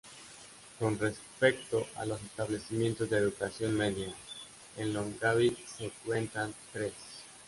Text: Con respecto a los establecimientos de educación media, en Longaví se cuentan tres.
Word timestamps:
Con 0.79 0.97
respecto 0.97 1.85
a 1.97 2.07
los 2.07 2.19
establecimientos 2.23 3.07
de 3.07 3.17
educación 3.19 3.77
media, 3.77 4.11
en 4.77 4.93
Longaví 4.95 5.55
se 5.77 5.91
cuentan 6.03 6.55
tres. 6.73 6.93